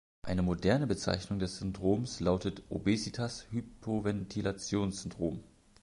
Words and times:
Eine 0.23 0.41
modernere 0.41 0.87
Bezeichnung 0.87 1.37
des 1.37 1.59
Syndroms 1.59 2.21
lautet 2.21 2.63
Obesitas-Hypoventilationssyndrom. 2.71 5.43